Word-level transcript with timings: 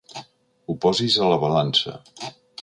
Ho 0.71 0.75
posis 0.85 1.19
a 1.19 1.29
la 1.33 1.37
balança. 1.45 1.95